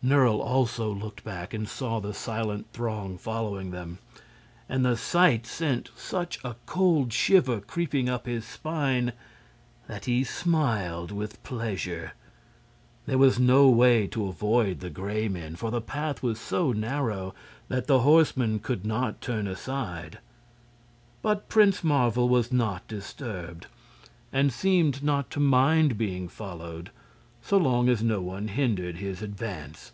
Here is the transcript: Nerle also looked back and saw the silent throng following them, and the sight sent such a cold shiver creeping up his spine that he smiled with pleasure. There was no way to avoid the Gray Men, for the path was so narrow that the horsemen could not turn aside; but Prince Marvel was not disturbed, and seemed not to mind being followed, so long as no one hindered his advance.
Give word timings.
Nerle 0.00 0.38
also 0.40 0.92
looked 0.92 1.24
back 1.24 1.52
and 1.52 1.68
saw 1.68 1.98
the 1.98 2.14
silent 2.14 2.68
throng 2.72 3.18
following 3.18 3.72
them, 3.72 3.98
and 4.68 4.84
the 4.84 4.96
sight 4.96 5.44
sent 5.44 5.90
such 5.96 6.38
a 6.44 6.54
cold 6.66 7.12
shiver 7.12 7.58
creeping 7.58 8.08
up 8.08 8.26
his 8.26 8.44
spine 8.46 9.12
that 9.88 10.04
he 10.04 10.22
smiled 10.22 11.10
with 11.10 11.42
pleasure. 11.42 12.12
There 13.06 13.18
was 13.18 13.40
no 13.40 13.68
way 13.68 14.06
to 14.06 14.28
avoid 14.28 14.78
the 14.78 14.88
Gray 14.90 15.26
Men, 15.26 15.56
for 15.56 15.72
the 15.72 15.80
path 15.80 16.22
was 16.22 16.38
so 16.38 16.70
narrow 16.70 17.34
that 17.66 17.88
the 17.88 18.02
horsemen 18.02 18.60
could 18.60 18.86
not 18.86 19.20
turn 19.20 19.48
aside; 19.48 20.20
but 21.22 21.48
Prince 21.48 21.82
Marvel 21.82 22.28
was 22.28 22.52
not 22.52 22.86
disturbed, 22.86 23.66
and 24.32 24.52
seemed 24.52 25.02
not 25.02 25.28
to 25.32 25.40
mind 25.40 25.98
being 25.98 26.28
followed, 26.28 26.92
so 27.40 27.56
long 27.56 27.88
as 27.88 28.02
no 28.02 28.20
one 28.20 28.48
hindered 28.48 28.96
his 28.96 29.22
advance. 29.22 29.92